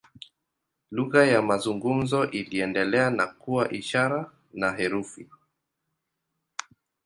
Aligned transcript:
Lugha 0.91 1.25
ya 1.25 1.41
mazungumzo 1.41 2.25
iliendelea 2.31 3.09
na 3.09 3.27
kuwa 3.27 3.71
ishara 3.73 4.31
na 4.53 4.71
herufi. 4.71 5.29